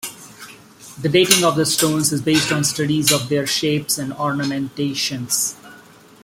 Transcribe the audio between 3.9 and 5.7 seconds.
and ornamentations.